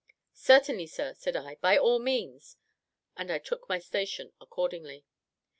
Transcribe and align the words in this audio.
"Certainly, 0.33 0.87
sir," 0.87 1.13
said 1.13 1.35
I, 1.35 1.57
"by 1.61 1.77
all 1.77 1.99
means;" 1.99 2.57
and 3.15 3.31
I 3.31 3.37
took 3.37 3.69
my 3.69 3.77
station 3.77 4.33
accordingly. 4.41 5.05